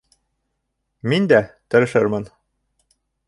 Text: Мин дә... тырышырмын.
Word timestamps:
Мин 1.11 1.29
дә... 1.33 1.41
тырышырмын. 1.75 2.27